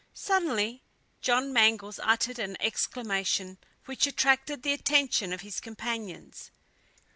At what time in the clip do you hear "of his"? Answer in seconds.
5.31-5.59